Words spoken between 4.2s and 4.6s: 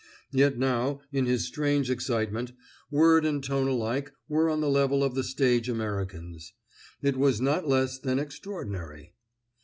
were on